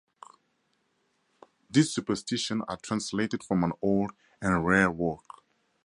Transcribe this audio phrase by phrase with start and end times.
[1.69, 5.43] These superstitions are translated from an old and rare work.